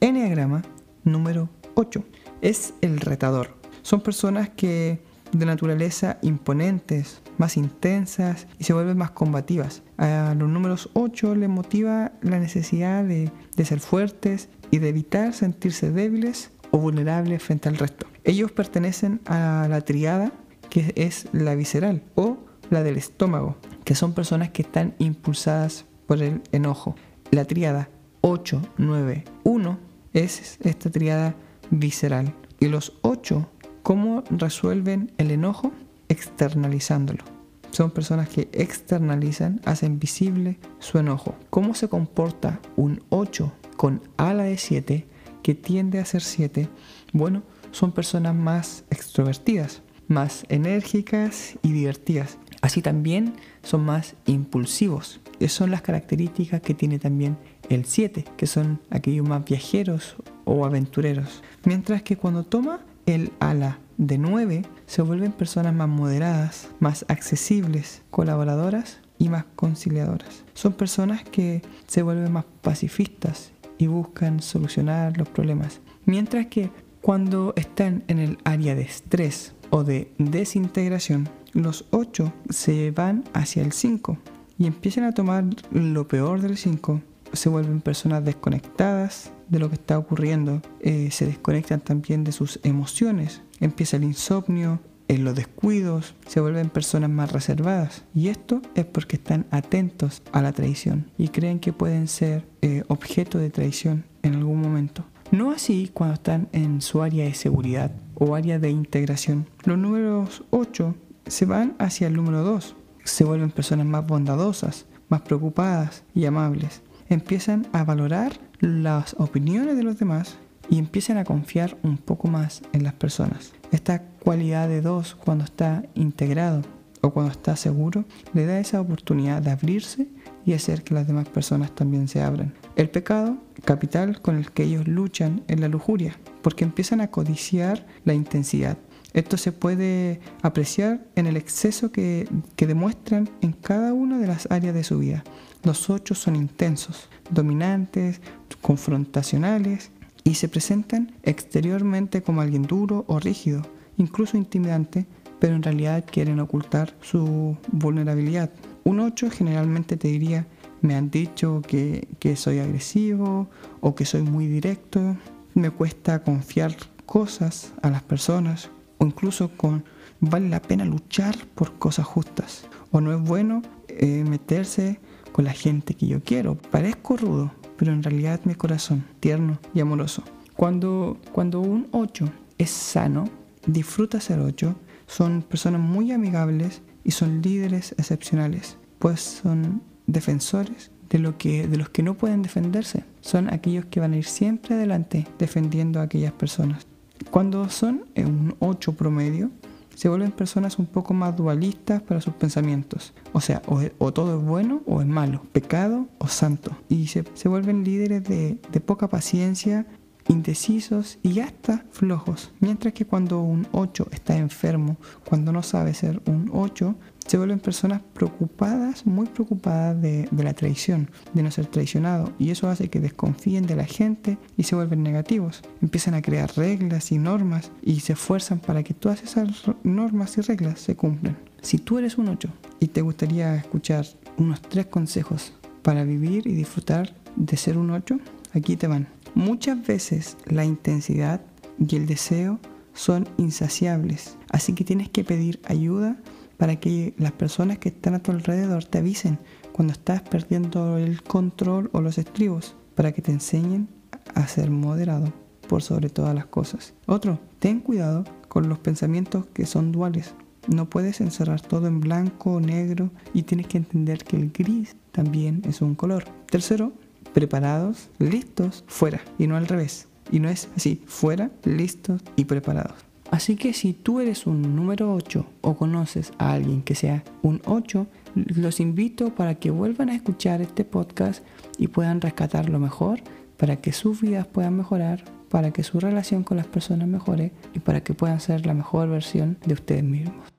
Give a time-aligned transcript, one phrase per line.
[0.00, 0.60] Enneagrama
[1.04, 2.04] número 8
[2.42, 3.56] es el retador.
[3.80, 5.02] Son personas que
[5.32, 9.82] de naturaleza imponentes, más intensas y se vuelven más combativas.
[9.96, 15.32] A los números 8 les motiva la necesidad de, de ser fuertes y de evitar
[15.32, 18.06] sentirse débiles o vulnerables frente al resto.
[18.24, 20.32] Ellos pertenecen a la triada
[20.74, 22.36] que es la visceral o
[22.68, 26.96] la del estómago, que son personas que están impulsadas por el enojo.
[27.30, 27.88] La triada
[28.22, 29.78] 8, 9, 1
[30.14, 31.36] es esta triada
[31.70, 32.34] visceral.
[32.58, 33.48] Y los 8
[33.84, 35.70] ¿Cómo resuelven el enojo?
[36.08, 37.22] Externalizándolo.
[37.70, 41.36] Son personas que externalizan, hacen visible su enojo.
[41.50, 45.06] ¿Cómo se comporta un 8 con ala de 7
[45.42, 46.68] que tiende a ser 7?
[47.12, 52.38] Bueno, son personas más extrovertidas, más enérgicas y divertidas.
[52.60, 55.20] Así también son más impulsivos.
[55.40, 57.36] Esas son las características que tiene también
[57.68, 61.42] el 7, que son aquellos más viajeros o aventureros.
[61.64, 68.02] Mientras que cuando toma el ala de 9 se vuelven personas más moderadas, más accesibles,
[68.10, 70.44] colaboradoras y más conciliadoras.
[70.54, 75.80] Son personas que se vuelven más pacifistas y buscan solucionar los problemas.
[76.04, 82.90] Mientras que cuando están en el área de estrés o de desintegración, los 8 se
[82.90, 84.18] van hacia el 5
[84.58, 87.00] y empiezan a tomar lo peor del 5
[87.32, 92.60] se vuelven personas desconectadas de lo que está ocurriendo, eh, se desconectan también de sus
[92.62, 98.04] emociones, empieza el insomnio, en los descuidos, se vuelven personas más reservadas.
[98.14, 102.84] Y esto es porque están atentos a la traición y creen que pueden ser eh,
[102.88, 105.04] objeto de traición en algún momento.
[105.30, 107.90] No así cuando están en su área de seguridad
[108.24, 109.46] o área de integración.
[109.64, 110.94] Los números 8
[111.26, 112.76] se van hacia el número 2.
[113.04, 119.82] Se vuelven personas más bondadosas, más preocupadas y amables empiezan a valorar las opiniones de
[119.82, 120.36] los demás
[120.68, 123.52] y empiezan a confiar un poco más en las personas.
[123.70, 126.62] Esta cualidad de dos, cuando está integrado
[127.02, 130.08] o cuando está seguro, le da esa oportunidad de abrirse
[130.46, 132.54] y hacer que las demás personas también se abran.
[132.76, 137.86] El pecado capital con el que ellos luchan es la lujuria, porque empiezan a codiciar
[138.04, 138.78] la intensidad.
[139.12, 144.50] Esto se puede apreciar en el exceso que, que demuestran en cada una de las
[144.50, 145.22] áreas de su vida.
[145.62, 148.20] Los ocho son intensos, dominantes,
[148.60, 149.92] confrontacionales
[150.24, 153.62] y se presentan exteriormente como alguien duro o rígido,
[153.98, 155.06] incluso intimidante,
[155.38, 158.50] pero en realidad quieren ocultar su vulnerabilidad.
[158.82, 160.46] Un 8 generalmente te diría,
[160.84, 163.48] me han dicho que, que soy agresivo
[163.80, 165.16] o que soy muy directo,
[165.54, 169.84] me cuesta confiar cosas a las personas o incluso con
[170.20, 175.00] vale la pena luchar por cosas justas o no es bueno eh, meterse
[175.32, 176.56] con la gente que yo quiero.
[176.56, 180.22] Parezco rudo, pero en realidad mi corazón tierno y amoroso.
[180.54, 182.28] Cuando, cuando un 8
[182.58, 183.24] es sano,
[183.66, 191.18] disfruta ser 8, son personas muy amigables y son líderes excepcionales, pues son defensores de,
[191.18, 193.04] lo que, de los que no pueden defenderse.
[193.20, 196.86] Son aquellos que van a ir siempre adelante defendiendo a aquellas personas.
[197.30, 199.50] Cuando son un 8 promedio,
[199.94, 203.14] se vuelven personas un poco más dualistas para sus pensamientos.
[203.32, 206.76] O sea, o, todo es bueno o es malo, pecado o santo.
[206.88, 209.86] Y se, vuelven líderes de, de poca paciencia,
[210.28, 212.52] indecisos y hasta flojos.
[212.60, 214.96] Mientras que cuando un 8 está enfermo,
[215.28, 216.94] cuando no sabe ser un 8,
[217.26, 222.32] se vuelven personas preocupadas, muy preocupadas de, la traición, de no ser traicionado.
[222.38, 225.62] Y eso hace que desconfíen de la gente y se vuelven negativos.
[225.80, 229.48] Empiezan a crear reglas y normas y se esfuerzan para que todas esas
[229.82, 231.38] normas y reglas se cumplan.
[231.62, 232.48] Si tú eres un 8
[232.80, 234.06] y te gustaría escuchar
[234.36, 238.18] unos tres consejos para vivir y disfrutar de ser un 8,
[238.52, 239.08] aquí te van.
[239.34, 241.40] Muchas veces la intensidad
[241.78, 242.60] y el deseo
[242.92, 246.16] son insaciables, así que tienes que pedir ayuda
[246.56, 249.38] para que las personas que están a tu alrededor te avisen
[249.72, 253.88] cuando estás perdiendo el control o los estribos, para que te enseñen
[254.34, 255.32] a ser moderado
[255.68, 256.94] por sobre todas las cosas.
[257.06, 260.34] Otro, ten cuidado con los pensamientos que son duales.
[260.68, 264.96] No puedes encerrar todo en blanco o negro y tienes que entender que el gris
[265.12, 266.24] también es un color.
[266.46, 266.92] Tercero,
[267.32, 270.08] preparados, listos, fuera y no al revés.
[270.30, 273.13] Y no es así, fuera, listos y preparados.
[273.34, 277.60] Así que si tú eres un número 8 o conoces a alguien que sea un
[277.64, 281.44] 8, los invito para que vuelvan a escuchar este podcast
[281.76, 283.18] y puedan rescatar lo mejor
[283.56, 287.80] para que sus vidas puedan mejorar, para que su relación con las personas mejore y
[287.80, 290.53] para que puedan ser la mejor versión de ustedes mismos.